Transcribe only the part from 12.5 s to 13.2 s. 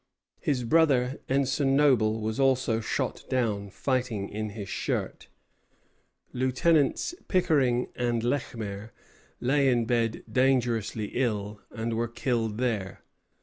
there.